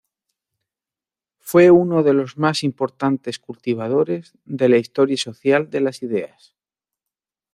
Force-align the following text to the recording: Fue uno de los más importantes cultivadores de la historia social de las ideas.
Fue 1.37 1.69
uno 1.69 2.01
de 2.01 2.15
los 2.15 2.35
más 2.39 2.63
importantes 2.63 3.37
cultivadores 3.37 4.33
de 4.45 4.67
la 4.67 4.77
historia 4.77 5.15
social 5.15 5.69
de 5.69 5.81
las 5.81 6.01
ideas. 6.01 6.55